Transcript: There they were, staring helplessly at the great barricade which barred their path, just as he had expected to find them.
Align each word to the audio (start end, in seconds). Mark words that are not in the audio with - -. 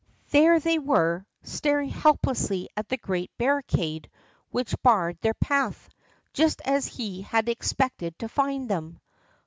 There 0.31 0.59
they 0.59 0.79
were, 0.79 1.27
staring 1.43 1.89
helplessly 1.89 2.69
at 2.75 2.89
the 2.89 2.97
great 2.97 3.29
barricade 3.37 4.09
which 4.49 4.73
barred 4.81 5.19
their 5.21 5.35
path, 5.35 5.89
just 6.33 6.59
as 6.65 6.87
he 6.87 7.21
had 7.21 7.47
expected 7.47 8.17
to 8.17 8.27
find 8.27 8.67
them. 8.67 8.99